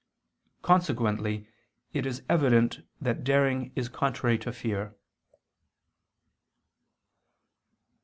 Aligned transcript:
Consequently 0.63 1.47
it 1.93 2.07
is 2.07 2.23
evident 2.27 2.79
that 2.99 3.23
daring 3.23 3.71
is 3.75 3.87
contrary 3.87 4.39
to 4.39 4.51
fear. 4.51 4.95